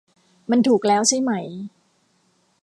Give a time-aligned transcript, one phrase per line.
[0.51, 1.31] มันถูกแล้วใช่ไหม